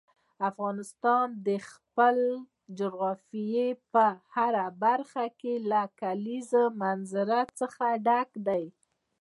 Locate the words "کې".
5.39-5.53